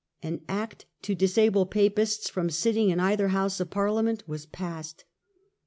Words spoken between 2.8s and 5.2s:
in either house of Parliament was passed.